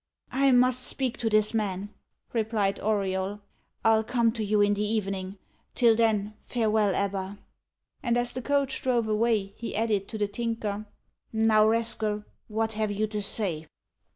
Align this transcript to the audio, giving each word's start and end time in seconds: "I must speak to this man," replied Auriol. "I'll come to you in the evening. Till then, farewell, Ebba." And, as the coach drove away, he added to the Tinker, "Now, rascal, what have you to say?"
"I 0.31 0.51
must 0.51 0.81
speak 0.83 1.15
to 1.19 1.29
this 1.29 1.53
man," 1.53 1.93
replied 2.33 2.79
Auriol. 2.79 3.39
"I'll 3.85 4.03
come 4.03 4.31
to 4.31 4.43
you 4.43 4.59
in 4.59 4.73
the 4.73 4.81
evening. 4.81 5.37
Till 5.75 5.95
then, 5.95 6.33
farewell, 6.41 6.95
Ebba." 6.95 7.37
And, 8.01 8.17
as 8.17 8.33
the 8.33 8.41
coach 8.41 8.81
drove 8.81 9.07
away, 9.07 9.53
he 9.57 9.75
added 9.75 10.07
to 10.07 10.17
the 10.17 10.27
Tinker, 10.27 10.87
"Now, 11.31 11.67
rascal, 11.69 12.23
what 12.47 12.73
have 12.73 12.89
you 12.91 13.05
to 13.05 13.21
say?" 13.21 13.67